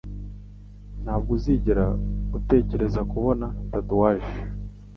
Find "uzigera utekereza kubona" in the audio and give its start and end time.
1.37-3.45